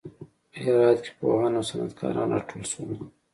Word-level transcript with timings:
په 0.51 0.57
هرات 0.65 0.97
کې 1.03 1.11
پوهان 1.17 1.51
او 1.57 1.63
صنعت 1.69 1.91
کاران 1.99 2.27
راټول 2.33 2.63
شول. 2.71 2.91